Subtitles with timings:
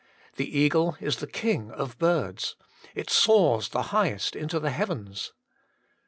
[0.37, 2.55] The eagle is the king of birds,
[2.95, 5.31] it soars the high est into the heavens.